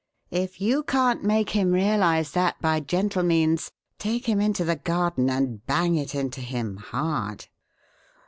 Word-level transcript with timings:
If 0.31 0.59
you 0.59 0.81
can't 0.81 1.23
make 1.23 1.51
him 1.51 1.71
realize 1.73 2.31
that 2.31 2.59
by 2.59 2.79
gentle 2.79 3.21
means, 3.21 3.71
take 3.99 4.25
him 4.27 4.41
into 4.41 4.65
the 4.65 4.75
garden 4.77 5.29
and 5.29 5.63
bang 5.67 5.93
it 5.95 6.15
into 6.15 6.41
him 6.41 6.77
hard." 6.77 7.45